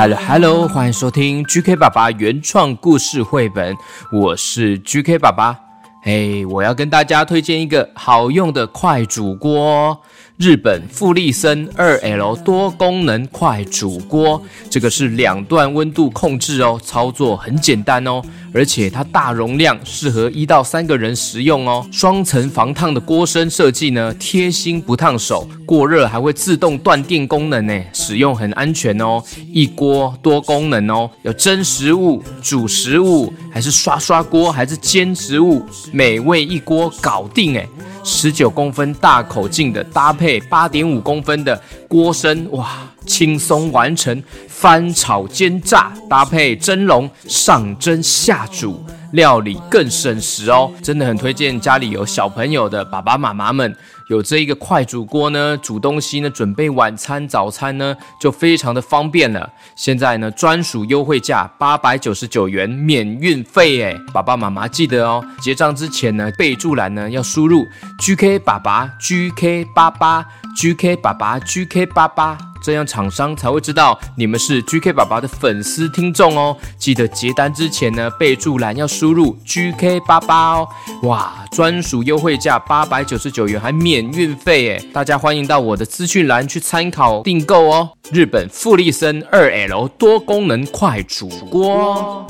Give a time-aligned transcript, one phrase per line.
[0.00, 3.76] Hello Hello，欢迎收听 GK 爸爸原创故事绘本，
[4.10, 5.54] 我是 GK 爸爸。
[6.02, 10.00] 嘿，我要跟大家推荐一个好用的快煮锅，
[10.40, 18.22] 日本富力森二 L 多功能快煮锅，这个是两段温度控制哦，操作很简单哦，
[18.54, 21.86] 而且它大容量，适合一到三个人食用哦。
[21.92, 29.22] 双层防烫的锅身设计呢，贴心不烫手，过热还会自动断电功能呢，使用很安全哦。
[29.52, 37.68] 一锅多功能哦，有蒸食物、煮食物，还是刷刷锅，还是煎食物，美味一锅搞定哎！
[38.02, 42.68] 十九公分大口径的搭配八点五公分的锅身，哇，
[43.06, 48.84] 轻松完成翻炒煎炸，搭配蒸笼上蒸下煮。
[49.12, 53.74] 料理更省时哦，真的很推荐家里有小朋友的爸爸妈妈们
[54.08, 59.48] 有这一个快煮锅呢，煮东西呢，准备晚餐、早餐呢就非常的方便了。
[59.76, 67.66] 现在呢专属优惠价八百九十九元，免运费哎，爸爸妈妈记得哦，结账之前呢备注栏呢要输入
[67.98, 72.49] GK 爸爸 GK 八八 GK 爸爸 GK 八八。
[72.62, 76.56] 这样厂商才会知道你们是 GK 爸爸的粉丝听众哦。
[76.78, 80.68] 记得结单之前呢，备注栏要输入 GK 八八哦。
[81.02, 84.88] 哇，专属优惠价八百九十九元，还免运费诶！
[84.92, 87.90] 大家欢迎到我的资讯栏去参考订购哦。
[88.12, 92.26] 日本富力森二 L 多功能快煮锅。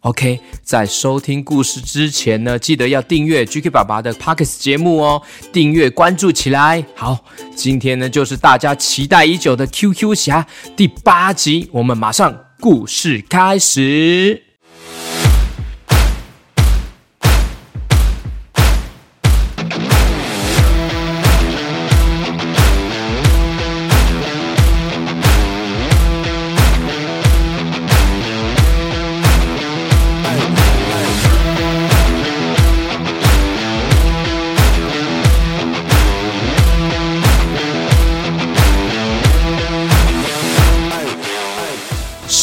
[0.00, 6.84] OK，在收听故事之前呢，记得要订阅 GK 爸爸的 Pockets 节目哦，订阅关注起来。
[6.94, 14.43] 好，今天呢就是大家期待已久的 QQ 侠第八集，我们马上故事开始。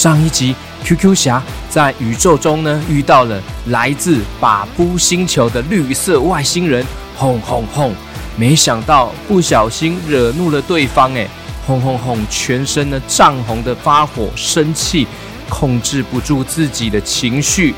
[0.02, 6.84] 上一集 QQ 侠在宇宙中呢遇到了来自把布星球的绿色外星人，
[7.16, 7.94] 轰轰轰！
[8.36, 11.28] 没想到不小心惹怒了对方，哎，
[11.68, 12.18] 轰轰轰！
[12.32, 15.06] 全身呢涨红的发火生气，
[15.48, 17.76] 控制不住自己的情绪。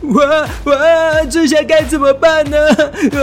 [0.00, 1.24] 哇哇！
[1.30, 2.56] 这下该怎么办呢？
[3.12, 3.20] 哇、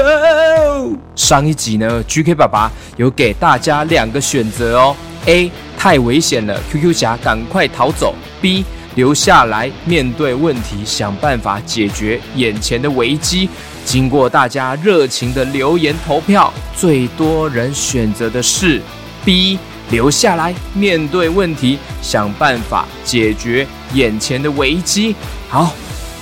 [0.67, 0.95] 哦！
[1.29, 4.95] 上一集呢，GK 爸爸有给大家两个选择哦。
[5.27, 8.15] A 太危险了，QQ 侠赶快逃走。
[8.41, 13.47] B 留下来面对问题，想办法解决眼前的危机。
[13.85, 18.81] 经过大家热情的留言投票，最多人选择的是
[19.23, 19.59] B
[19.91, 25.15] 留下来面对问题，想办法解决眼前的危机。
[25.47, 25.71] 好。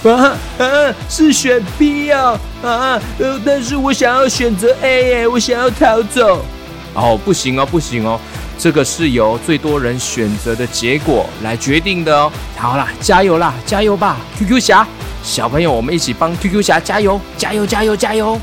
[0.03, 0.95] 啊啊！
[1.09, 3.01] 是选 B 哦啊！
[3.19, 6.45] 呃，但是我想要选择 A 耶，我想要逃走。
[6.93, 8.19] 哦，不行哦，不行哦，
[8.57, 12.31] 这个是由最多人选择的结果来决定的哦。
[12.55, 14.87] 好啦，加油啦，加油吧，QQ 侠！
[15.23, 18.39] 小朋友，我们一起帮 QQ 侠加油，加油，加油，加油！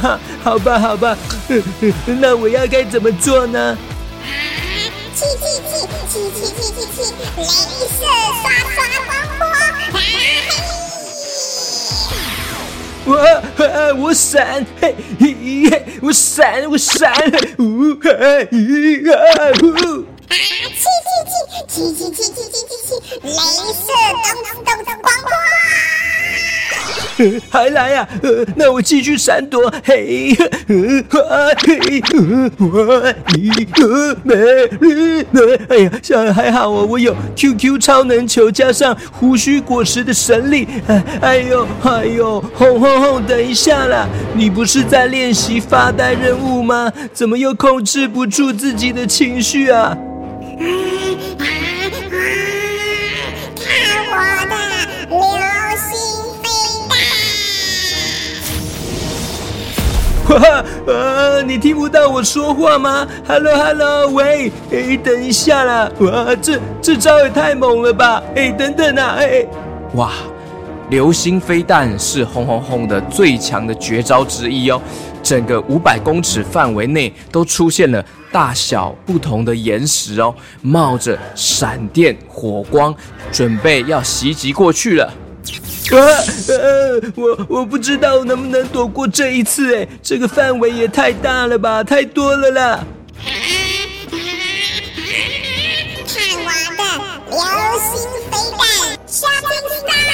[0.00, 1.16] 好， 好吧，好吧，
[2.06, 3.76] 那我要该怎么做呢？
[5.14, 5.49] 气气
[6.12, 6.98] 七七七七七！
[7.36, 7.46] 镭
[7.86, 8.02] 射
[8.42, 8.76] 刷刷
[9.06, 9.08] 光
[9.38, 9.42] 波！
[13.04, 13.08] 我
[13.58, 14.82] 呃我闪，嘿
[15.20, 15.24] 嘿，
[16.02, 17.14] 我闪，我闪，
[17.58, 18.08] 呜嘿
[18.50, 19.16] 咦啊
[19.62, 19.64] 呜！
[20.26, 20.34] 啊！
[20.34, 21.32] 气气气
[21.68, 22.90] 气气气气气气气！
[23.22, 23.30] 镭
[23.70, 24.26] 射咚
[24.64, 25.30] 咚咚光波！
[27.50, 30.34] 还来呀、呃，那我继续闪躲，嘿，
[30.68, 34.34] 呃啊嘿，呃我一个美
[34.80, 43.22] 丽的，哎呀，像还好哦，我有 QQ 超能球加上胡须果实的神力，哎哎呦哎呦，轰轰轰！
[43.26, 46.90] 等一下啦，你不是在练习发呆任务吗？
[47.12, 49.96] 怎么又控制不住自己的情绪啊？
[60.30, 65.90] 哇， 呃，你听不到我说话吗？Hello Hello，喂，哎，等一下啦！
[65.98, 68.22] 哇，这这招也太猛了吧！
[68.36, 69.44] 哎，等等啊，哎，
[69.94, 70.12] 哇，
[70.88, 74.80] 流星飞弹是轰轰轰的最强的绝招之一哦。
[75.20, 80.32] 整个五百公尺范围内都出现了大小不同的岩石哦，
[80.62, 82.94] 冒着闪电火光，
[83.32, 85.12] 准备要袭击过去了。
[85.92, 86.00] 哇，
[86.48, 92.84] 呃，我我不知道能不能躲过这一次，哎，这个范围也太大了吧，太多了啦！
[93.24, 93.34] 看
[97.28, 98.68] 我的流星飞弹，
[99.06, 99.74] 下进去
[100.06, 100.12] 啦！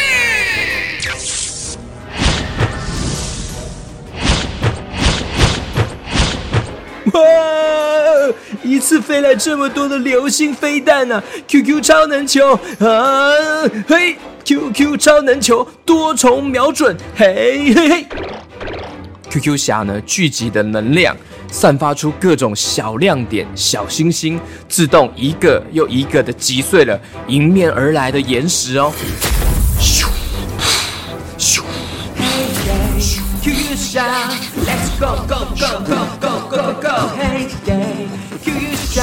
[7.12, 7.20] 哇，
[8.62, 13.30] 一次飞来这么多的流星飞弹呢、q q 超能球啊，
[13.86, 18.06] 嘿，QQ 超能球多重瞄准，嘿嘿嘿。
[19.28, 21.16] QQ 侠呢聚集的能量，
[21.50, 26.96] 散发出各种小亮点、小星星，自动一个又一个的击碎了
[27.26, 28.92] 迎面而来的岩石哦。
[29.80, 30.06] 咻
[31.36, 31.62] 咻
[33.42, 34.30] QQ 侠
[34.64, 38.06] ，Let's go go go go go go go，嘿耶
[38.44, 39.02] ！QQ 侠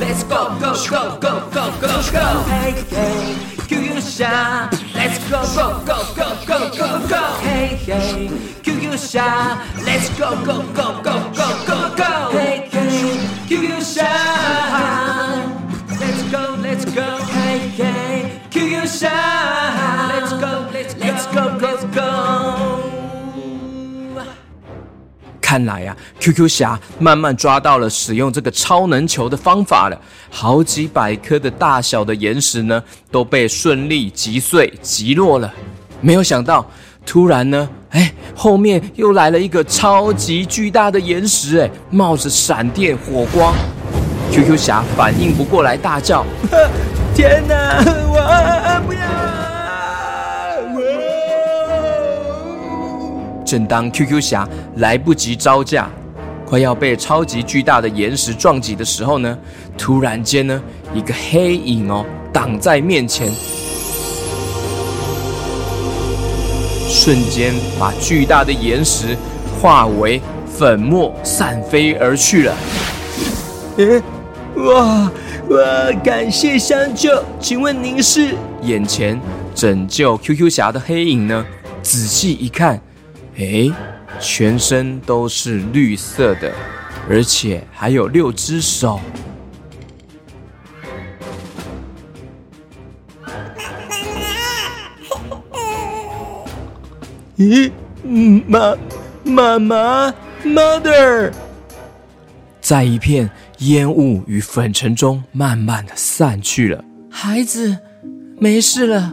[0.00, 6.58] ，Let's go go go go go go go，嘿耶 Kyusha, let's go, go, go, go, go,
[6.76, 7.22] go, go.
[7.40, 8.28] Hey, hey,
[8.62, 11.13] Kyusha, let's go, go, go, go.
[25.54, 29.96] 看来呀、QQ 侠慢慢抓到了使用这个超能球的方法了。
[30.28, 35.54] 好几百颗的大小的岩石呢，都被顺利击碎、击落了。
[36.00, 36.68] 没有想到，
[37.06, 43.54] 突然呢，哎，后面又来了一个超级巨大的岩石，哎，冒着闪电火光。
[44.32, 46.26] QQ 侠反应不过来，大叫
[47.14, 47.78] 天哪！
[48.10, 49.43] 我不要！
[53.44, 55.88] 正当 QQ 侠来不及招架，
[56.46, 59.38] 快要被超级巨大的岩石撞击的时候呢，
[59.76, 60.62] 突然间呢，
[60.94, 63.30] 一个黑影哦挡在面前，
[66.88, 69.16] 瞬间把巨大的岩石
[69.60, 72.56] 化为粉末，散飞而去了。
[73.76, 74.00] 诶，
[74.56, 75.10] 哇
[75.50, 75.92] 哇！
[76.04, 77.10] 感谢相救，
[77.40, 78.34] 请问您是？
[78.62, 79.20] 眼前
[79.54, 81.44] 拯救 QQ 侠的黑影呢，
[81.82, 82.80] 仔细一看，
[83.36, 83.72] 诶，
[84.20, 86.52] 全身都是绿色的，
[87.08, 89.00] 而且还有六只手。
[97.36, 97.70] 咦，
[98.46, 98.76] 妈
[99.24, 100.14] 妈妈
[100.44, 101.32] mother，
[102.60, 106.84] 在一片烟雾与粉尘中，慢慢的散去了。
[107.10, 107.76] 孩子，
[108.38, 109.12] 没事了，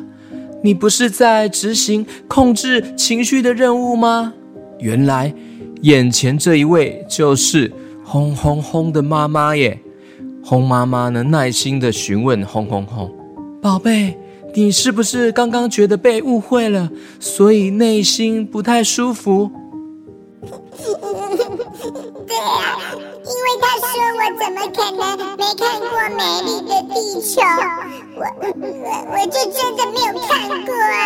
[0.63, 4.33] 你不是在执行控制情绪的任务吗？
[4.79, 5.33] 原来，
[5.81, 7.71] 眼前这一位就是
[8.03, 9.79] 轰轰轰的妈妈耶！
[10.43, 13.11] 轰妈妈呢，耐心的询问轰轰轰
[13.61, 14.17] ：“宝贝，
[14.55, 16.89] 你是不是刚刚觉得被误会了，
[17.19, 19.51] 所以内心不太舒服？”
[22.27, 22.79] 对啊，
[23.31, 24.99] 因为他说我怎么可能
[25.37, 27.41] 没看过美丽的地球？
[28.15, 28.43] 我我
[29.11, 30.29] 我就真的没有看
[30.65, 30.99] 过啊！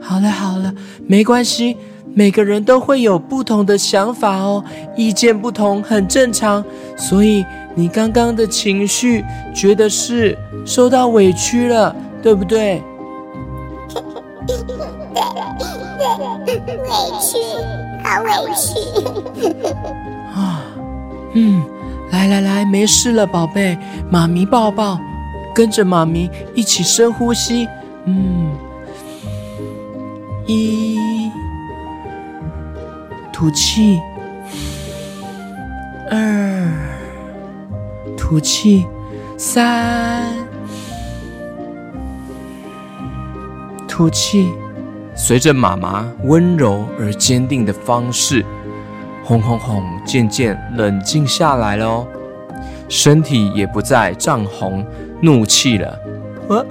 [0.02, 0.74] 好了好了，
[1.06, 1.76] 没关系，
[2.14, 4.62] 每个人都会有不同的想法哦，
[4.94, 6.62] 意见不同很正常。
[6.96, 7.44] 所以
[7.74, 12.82] 你刚刚的情绪，觉得是受到委屈了，对不对？
[15.14, 16.88] 委
[17.20, 17.38] 屈，
[18.04, 18.68] 好委屈。
[20.34, 20.62] 啊，
[21.34, 21.62] 嗯，
[22.10, 23.76] 来来来，没事了，宝贝，
[24.08, 24.98] 妈咪抱抱，
[25.54, 27.68] 跟着妈咪一起深呼吸，
[28.04, 28.52] 嗯，
[30.46, 31.30] 一，
[33.32, 34.00] 吐气，
[36.10, 36.72] 二，
[38.16, 38.86] 吐气，
[39.36, 40.34] 三，
[43.88, 44.52] 吐气。
[45.22, 48.42] 随着妈妈温柔而坚定的方式，
[49.22, 52.06] 轰轰轰渐渐冷静下来了哦，
[52.88, 54.84] 身体也不再涨红
[55.20, 55.98] 怒气了。
[56.48, 56.64] 我，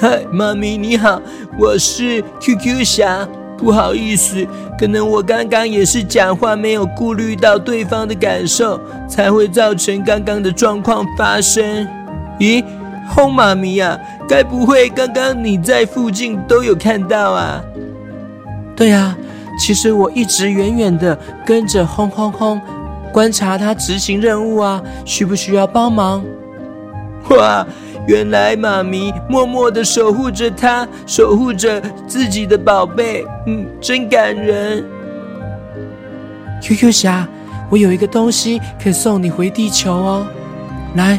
[0.00, 1.20] 嗨，妈咪你好，
[1.58, 3.28] 我是 QQ 侠。
[3.58, 4.46] 不好意思，
[4.78, 11.86] 可能我刚刚也是讲话没有顾虑到对方的感受，才会造成刚刚的状况发生。
[12.40, 12.64] 咦，
[13.08, 17.62] 轰妈咪啊，该不会刚刚你在附近都有看到啊？
[18.76, 19.16] 对啊，
[19.58, 22.60] 其实我一直远远的跟着轰轰轰，
[23.12, 26.24] 观察他执行任务啊，需不需要帮忙？
[27.30, 27.66] 哇！
[28.06, 34.84] 原来妈咪默默的守护着他，守护着自己的宝贝，嗯，真感人。
[36.60, 37.26] Q Q 侠，
[37.70, 40.26] 我有一个东西可以送你回地球哦，
[40.96, 41.18] 来，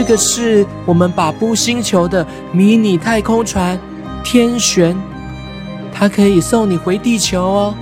[0.00, 3.78] 这个是我们把布星球的迷你太空船
[4.24, 4.96] 天璇，
[5.92, 7.74] 它可以送你回地球哦。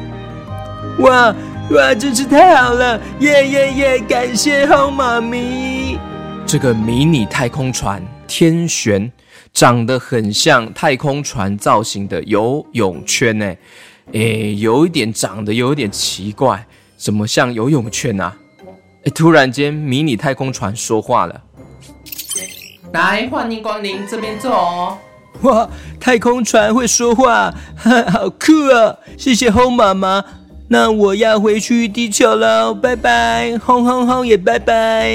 [0.99, 1.33] 哇
[1.71, 3.01] 哇，真是太好了！
[3.21, 5.97] 耶耶耶，感谢好妈咪。
[6.45, 9.13] 这个迷你太空船天璇
[9.55, 13.55] 长得很像太空船造型的游泳圈呢，
[14.11, 18.37] 诶，有一点长得有点奇怪，怎么像游泳圈啊？
[19.05, 21.43] 诶，突然间迷你太空船说话了
[22.93, 24.99] ：“来，欢迎光临这边坐哦。”
[25.43, 25.69] 哇，
[26.01, 28.97] 太空船会说话，好酷啊！
[29.17, 30.25] 谢谢轰妈妈，
[30.69, 35.13] 那我要回去地球了，拜拜，轰轰轰也拜拜。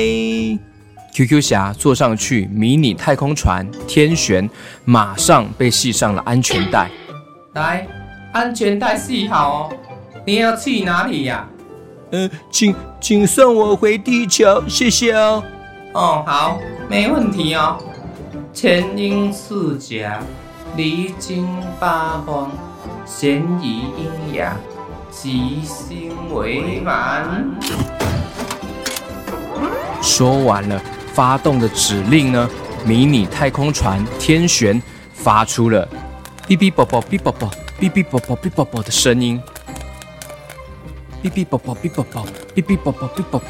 [1.13, 4.49] QQ 侠坐上去迷你太空船天旋，
[4.85, 6.89] 马上被系上了安全带。
[7.53, 7.85] 来，
[8.31, 9.75] 安全带系好哦。
[10.25, 11.45] 你要去哪里呀？
[12.11, 15.43] 呃，请请送我回地球，谢谢哦。
[15.93, 16.59] 哦，好，
[16.89, 17.77] 没问题哦。
[18.51, 20.19] 前因四甲，
[20.75, 21.47] 离经
[21.79, 22.49] 八荒，
[23.05, 24.57] 咸宜阴阳，
[25.11, 27.45] 吉星为满。
[30.01, 30.81] 说完了。
[31.13, 32.49] 发动的指令呢？
[32.83, 34.81] 迷你太空船天璇
[35.13, 35.87] 发出了
[36.47, 37.47] 哔哔啵啵哔啵啵
[37.79, 39.39] 哔哔啵啵哔啵啵的声音。
[41.21, 43.41] 哔哔啵啵哔啵啵哔哔啵啵哔啵啵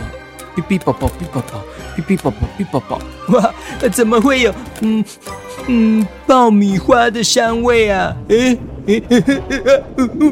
[0.56, 1.62] 哔哔宝宝哔宝宝
[1.98, 3.02] 哔哔宝宝哔宝宝。
[3.30, 3.54] 哇，
[3.90, 5.04] 怎么会有嗯
[5.68, 8.16] 嗯爆米花的香味啊？
[8.30, 8.58] 诶
[8.88, 9.02] 诶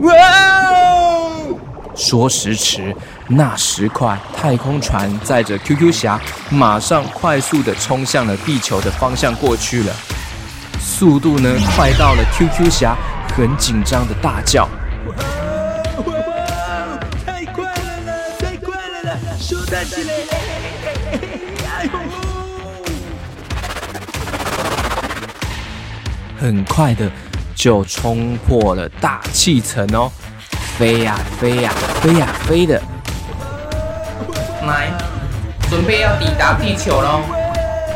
[0.01, 0.13] 哇！
[1.95, 2.95] 说时迟。
[3.27, 9.93] 那时快，太空船载着 QQ 侠，马上快速的冲向了地球的方向过去了。
[10.79, 12.95] 速度呢，快到了 QQ 侠
[13.35, 14.67] 很紧张的大叫
[26.39, 27.09] ：“！”很快的
[27.55, 30.11] 就冲破了大气层哦，
[30.77, 31.71] 飞呀飞呀
[32.01, 32.81] 飞呀飞的。
[34.65, 34.91] 来，
[35.69, 37.21] 准备要抵达地球喽！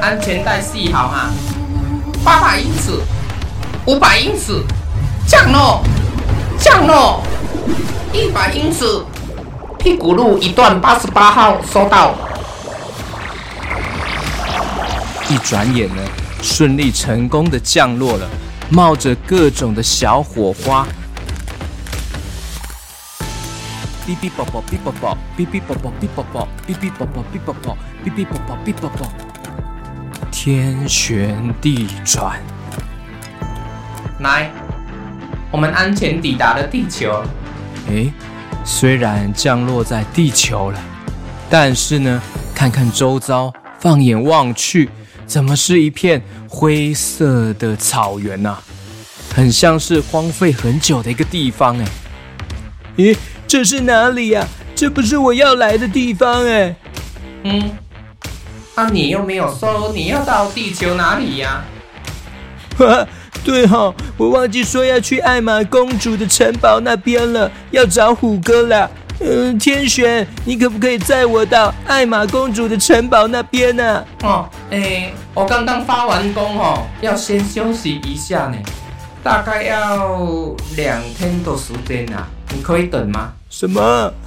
[0.02, 1.32] 安全带系好哈，
[2.24, 3.02] 八百英尺，
[3.88, 4.64] 五百英尺，
[5.28, 5.84] 降落，
[6.60, 7.24] 降落，
[8.14, 9.04] 一百英尺，
[9.86, 12.16] 屁股路一段八十八号收到。
[15.30, 16.02] 一转眼呢，
[16.42, 18.28] 顺利成功的降落了，
[18.72, 20.88] 冒着各种的小火花。
[24.08, 29.08] 哔哔啵啵哔啵啵，哔哔啵啵哔啵啵，哔哔啵啵哔啵啵，哔哔啵啵哔啵啵。
[30.32, 32.40] 天旋地转，
[34.22, 34.50] 来，
[35.52, 37.24] 我们安全抵达了地球。
[37.88, 38.12] 诶，
[38.66, 40.80] 虽然降落在地球了，
[41.50, 42.22] 但是呢，
[42.54, 44.90] 看看周遭，放眼望去，
[45.28, 48.58] 怎么是一片灰色的草原呐？
[49.34, 51.86] 很像是荒废很久的一个地方诶。
[52.98, 53.18] 咦？
[53.48, 54.46] 这是哪里呀？
[54.76, 56.76] 这不是我要来的地方哎。
[57.44, 57.72] 嗯，
[58.74, 61.64] 啊，你又没有说你要到地球哪里呀？
[62.78, 63.08] 哈，
[63.46, 68.90] 对哈，我忘记说要去艾玛公主的城堡那边了，要找虎哥了。
[69.20, 74.04] 嗯，天选，你可不可以载我到艾玛公主的城堡那边呢？
[74.24, 78.58] 哦，哎，我刚刚发完工哦，要先休息一下呢，
[79.24, 82.28] 大概要两天的时间啊。
[82.50, 83.32] 你可以等吗？
[83.50, 83.80] 什么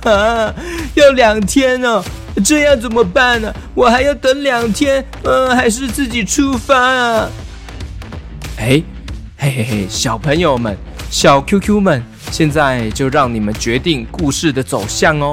[0.04, 0.54] 啊？
[0.94, 2.02] 要两天哦？
[2.44, 3.52] 这样怎么办呢？
[3.74, 7.28] 我还要等两天，呃，还是自己出发啊？
[8.58, 8.82] 哎，
[9.40, 10.76] 嘿嘿嘿，小朋友们，
[11.10, 12.02] 小 QQ 们，
[12.32, 15.32] 现在就让你们决定故事的走向哦。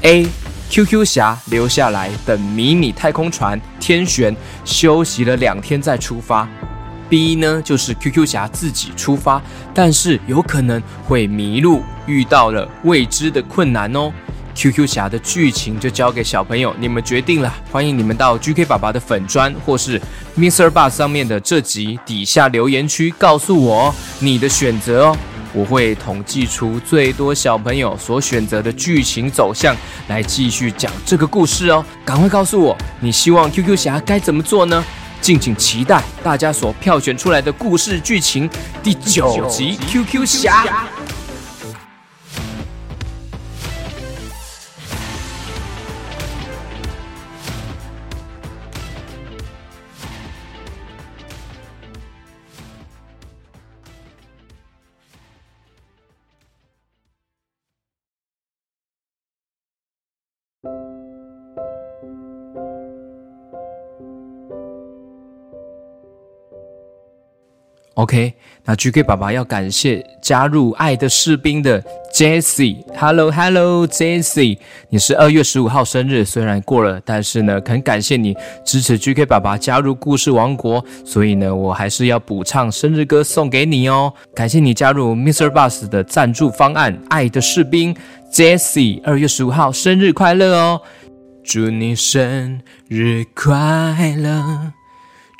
[0.00, 6.48] A，QQ 侠留下来等迷你太空船天璇休息了两天再出发。
[7.10, 9.42] B 呢，就是 QQ 侠自己出发，
[9.74, 14.10] 但是有可能会迷路，遇到了未知的困难哦。
[14.54, 17.52] QQ 侠的剧情就交给小朋友，你们决定了。
[17.70, 20.00] 欢迎你们到 GK 爸爸的粉砖或是
[20.36, 20.70] Mr.
[20.70, 25.16] Bus 上面的这集底下留言区告诉我你的选择哦。
[25.54, 29.76] 我会统计出最多小朋友所选择的剧情走向，
[30.08, 31.84] 来继续讲这个故事哦。
[32.04, 34.82] 赶快告诉我，你希望 QQ 侠该怎么做呢？
[35.20, 38.50] 敬请期待大家所票选出来的故事剧情
[38.82, 40.64] 第九集 QQ 侠。
[68.02, 71.80] OK，那 GK 爸爸要感谢加入爱的士兵的
[72.12, 84.12] Jesse，Hello Hello Jesse，你是二月十五号生日，虽然过了，但是呢，很感谢你支持 GK 爸爸加入故事王国，所以呢，我还是要补唱生日歌送给你哦。
[84.34, 85.48] 感谢你加入 Mr.
[85.48, 87.94] Bus 的赞助方案，爱的士兵
[88.32, 90.82] Jesse，二月十五号生日快乐哦！
[91.44, 94.72] 祝你生日快乐。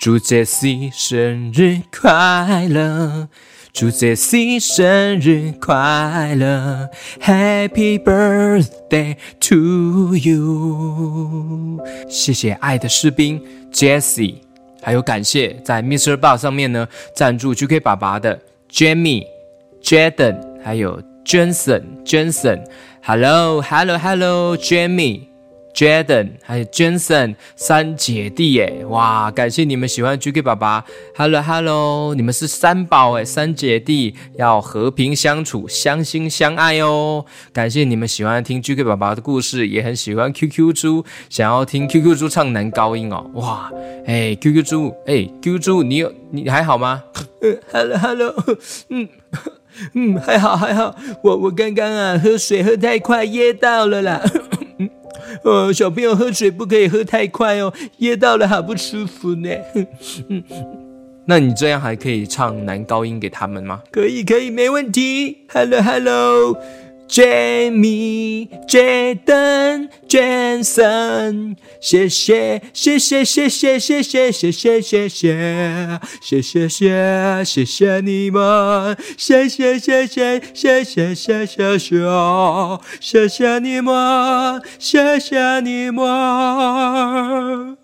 [0.02, 3.28] 祝 Jessie 生日快乐！
[3.72, 6.90] 祝 Jessie 生日快乐
[7.20, 11.78] ！Happy birthday to you！
[12.08, 13.40] 谢谢爱的士兵
[13.72, 14.38] Jessie，
[14.82, 16.16] 还有感谢在 Mr.
[16.16, 18.36] Bar 上面呢赞助 GK 爸爸的
[18.68, 19.24] Jamie、
[19.84, 22.64] Jaden，还有 Jensen、Jensen。
[23.04, 25.31] Hello，Hello，Hello，Jamie。
[25.74, 29.30] Jaden 还有 Jensen 三姐弟耶，哇！
[29.30, 30.84] 感谢你们喜欢 GK 爸爸
[31.16, 37.24] ，Hello Hello，你们是三宝哎，三姐弟要和平相处，相亲相爱哦。
[37.52, 43.72] 感谢你们喜欢听 GK 爸爸的故事，也很喜欢 QQ 猪，想要听 QQ 猪唱男高音哦，哇！
[44.06, 47.02] 哎，QQ 猪，哎，QQ 猪，你有你还好吗
[47.72, 48.34] ？，Hello Hello，
[48.90, 49.08] 嗯
[49.94, 54.22] 嗯，还好还好，我我刚刚啊喝水喝太快噎到了啦。
[55.42, 59.48] 呃，小朋友喝水不可以喝太快哦，噎到了好不舒服呢。
[60.28, 60.42] 嗯，
[61.24, 63.82] 那你这样还可以唱男高音给他们吗？
[63.90, 65.38] 可以，可以，没问题。
[65.48, 66.56] Hello，Hello。
[67.12, 75.10] Jamie、Jaden、Jensen，谢谢谢谢谢谢谢谢谢谢谢谢
[76.22, 82.00] 谢谢谢谢谢你们，谢谢谢谢谢谢谢谢谢
[82.98, 87.81] 谢谢你们，谢谢你们。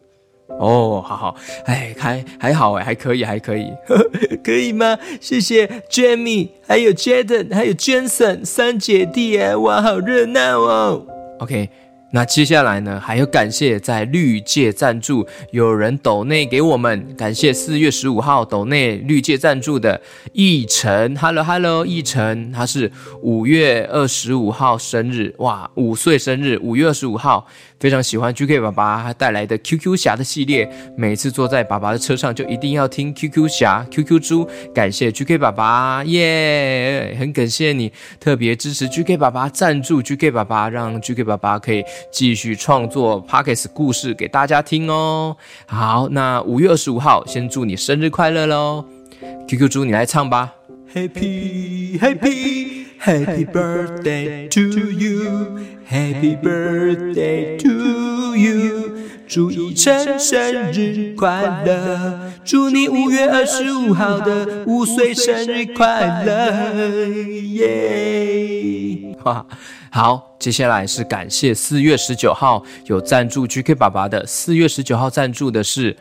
[0.49, 3.71] 哦，好好，哎，还还好哎，还可以，还可以，
[4.43, 4.99] 可以吗？
[5.21, 11.07] 谢谢 Jamie，还有 Jaden，还有 Jensen 三姐弟哎，哇，好热闹哦。
[11.41, 11.69] OK。
[12.11, 12.99] 那接下来呢？
[12.99, 20.01] 还要感谢在绿界赞助，有人抖内给我们，感谢四月十五号抖内绿界赞助的
[20.33, 27.47] 奕晨，Hello Hello，奕晨，他是五月二十五号生日，哇，五岁生日，五月二十五号，
[27.81, 41.85] 非常喜欢 GK 爸爸带来的 QQ 侠的系列，每次坐在爸爸的车上就一定要听 QQ 侠，QQ 猪，感谢 GK 爸爸，耶，很感谢你特别支持 GK 爸爸赞助 GK 爸爸，让 GK 爸爸可以。
[42.11, 45.37] 继续创作 Pockets 故事给大家听哦。
[45.67, 48.85] 好，那五月二十五号，先祝你生日快乐喽
[49.49, 50.55] ！QQ 猪，你来唱吧。
[50.93, 67.07] Happy Happy Happy Birthday to you Happy Birthday to you 祝一晨生日快乐，祝你五月二十五号的五岁生日快乐，
[67.53, 69.15] 耶！
[69.23, 69.47] 哈。
[69.91, 74.27] 好，接下来是感谢四月十九号有赞助 GK 爸爸的。
[74.27, 75.95] 四月十九号赞助的是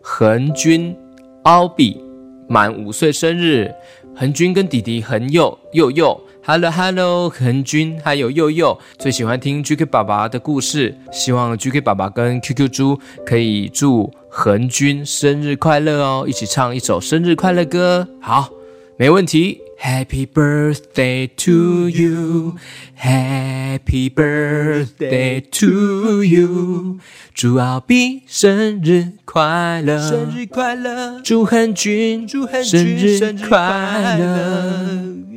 [0.00, 0.96] 恒君、
[1.44, 2.02] 奥比，
[2.48, 3.70] 满五岁生日。
[4.14, 18.08] 恒君跟弟弟恒佑佑佑，Hello Hello，恒君还有佑佑最喜欢听 GK 爸爸的故事，希望 GK 爸爸跟 QQ 猪可以祝恒君生日快乐哦，一起唱一首生日快乐歌。
[18.20, 18.50] 好，
[18.96, 19.60] 没问题。
[19.82, 22.54] Happy birthday to you,
[22.96, 26.98] Happy birthday to you，
[27.34, 35.31] 祝奥比生日快乐，生日快乐，祝恒君生日快乐。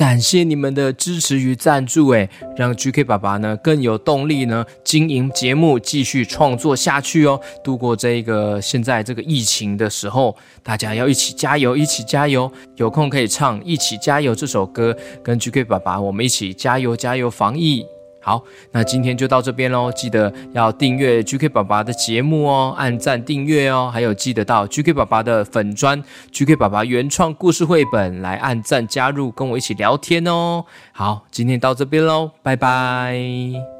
[0.00, 7.38] 感谢你们的支持与赞助，诶，让 GK 爸爸呢更有动力呢经营节目，继续创作下去哦。
[7.62, 12.50] 度过这个现在这个疫情的时候，大家要一起加油，一起加油。
[12.76, 17.84] 有空可以唱《一起加油》这首歌，跟 GK 爸爸我们一起加油加油，防疫
[18.22, 30.64] 好，那今天就到这边喽，记得要订阅 GK 爸爸的节目哦，按赞订阅哦，还有记得到 GK 爸爸的粉砖 GK 爸爸原创故事绘本来按赞加入，跟我一起聊天哦。
[30.92, 33.79] 好，今天到这边喽，拜拜。